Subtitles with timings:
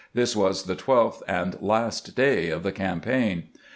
[0.15, 3.49] This was the tweKth and last day of the campaign.